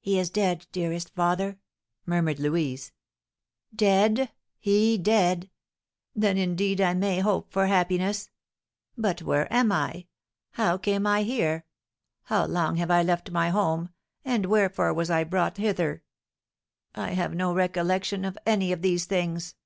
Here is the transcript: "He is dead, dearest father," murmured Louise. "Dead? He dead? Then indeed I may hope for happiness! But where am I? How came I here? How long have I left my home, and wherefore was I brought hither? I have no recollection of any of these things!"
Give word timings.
"He 0.00 0.18
is 0.18 0.30
dead, 0.30 0.66
dearest 0.72 1.10
father," 1.14 1.58
murmured 2.06 2.38
Louise. 2.40 2.92
"Dead? 3.76 4.32
He 4.58 4.96
dead? 4.96 5.50
Then 6.16 6.38
indeed 6.38 6.80
I 6.80 6.94
may 6.94 7.18
hope 7.20 7.52
for 7.52 7.66
happiness! 7.66 8.30
But 8.96 9.20
where 9.20 9.52
am 9.52 9.70
I? 9.70 10.06
How 10.52 10.78
came 10.78 11.06
I 11.06 11.24
here? 11.24 11.66
How 12.22 12.46
long 12.46 12.76
have 12.76 12.90
I 12.90 13.02
left 13.02 13.32
my 13.32 13.50
home, 13.50 13.90
and 14.24 14.46
wherefore 14.46 14.94
was 14.94 15.10
I 15.10 15.24
brought 15.24 15.58
hither? 15.58 16.04
I 16.94 17.10
have 17.10 17.34
no 17.34 17.52
recollection 17.52 18.24
of 18.24 18.38
any 18.46 18.72
of 18.72 18.80
these 18.80 19.04
things!" 19.04 19.56